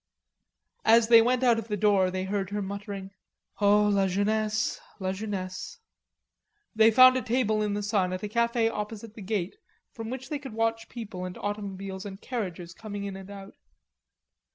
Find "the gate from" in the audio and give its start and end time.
9.13-10.09